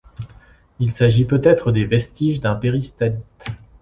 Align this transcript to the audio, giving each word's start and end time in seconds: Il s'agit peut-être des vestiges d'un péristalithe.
Il 0.79 0.91
s'agit 0.91 1.25
peut-être 1.27 1.71
des 1.71 1.85
vestiges 1.85 2.41
d'un 2.41 2.55
péristalithe. 2.55 3.21